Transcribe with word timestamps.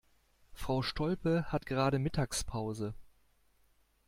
Frau 0.51 0.81
Stolpe 0.81 1.45
hat 1.51 1.67
gerade 1.67 1.99
Mittagspause. 1.99 2.95